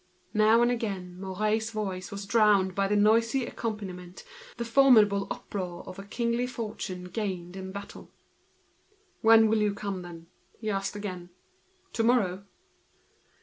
Now 0.33 0.63
and 0.63 0.71
again, 0.71 1.19
Mouret's 1.19 1.69
voice 1.69 2.09
was 2.09 2.25
drowned 2.25 2.73
by 2.73 2.87
the 2.87 2.95
noise 2.95 3.35
which 3.35 3.47
accompanied 3.47 3.91
him, 3.91 4.03
with 4.07 4.25
the 4.57 4.65
formidable 4.65 5.27
uproar 5.29 5.83
of 5.87 5.99
a 5.99 6.03
kingly 6.03 6.47
fortune 6.47 7.03
gained 7.03 7.55
in 7.55 7.71
battle. 7.71 8.09
"When 9.21 9.47
will 9.47 9.59
you 9.59 9.75
come, 9.75 10.01
then?" 10.01 10.25
asked 10.67 10.95
he 10.95 10.97
again. 10.99 11.29
"Tomorrow?" 11.93 12.45